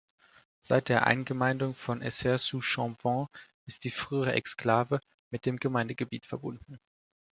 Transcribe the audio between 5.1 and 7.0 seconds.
mit dem Gemeindegebiet verbunden.